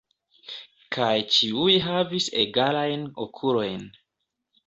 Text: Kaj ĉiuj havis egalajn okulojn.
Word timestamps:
Kaj 0.95 1.09
ĉiuj 1.35 1.75
havis 1.89 2.31
egalajn 2.45 3.05
okulojn. 3.27 3.87